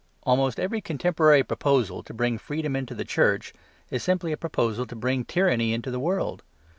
[0.23, 3.53] Almost every contemporary proposal to bring freedom into the church
[3.91, 6.41] is simply a proposal to bring tyranny into the world.